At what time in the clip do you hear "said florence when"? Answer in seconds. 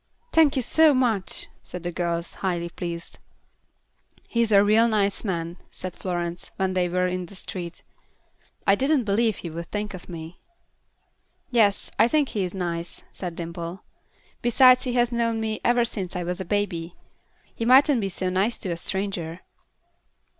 5.69-6.73